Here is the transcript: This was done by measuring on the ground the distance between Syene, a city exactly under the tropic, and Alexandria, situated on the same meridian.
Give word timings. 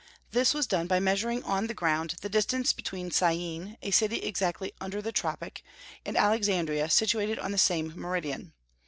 This 0.31 0.55
was 0.55 0.65
done 0.65 0.87
by 0.87 0.99
measuring 0.99 1.43
on 1.43 1.67
the 1.67 1.75
ground 1.75 2.15
the 2.23 2.27
distance 2.27 2.73
between 2.73 3.11
Syene, 3.11 3.77
a 3.83 3.91
city 3.91 4.15
exactly 4.23 4.73
under 4.81 4.99
the 4.99 5.11
tropic, 5.11 5.61
and 6.03 6.17
Alexandria, 6.17 6.89
situated 6.89 7.37
on 7.37 7.51
the 7.51 7.59
same 7.59 7.93
meridian. 7.95 8.53